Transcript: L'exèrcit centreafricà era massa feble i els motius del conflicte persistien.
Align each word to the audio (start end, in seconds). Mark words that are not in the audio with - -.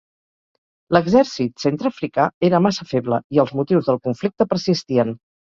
L'exèrcit 0.95 1.63
centreafricà 1.65 2.25
era 2.49 2.63
massa 2.69 2.87
feble 2.93 3.21
i 3.37 3.43
els 3.45 3.53
motius 3.61 3.93
del 3.93 4.01
conflicte 4.09 4.51
persistien. 4.57 5.15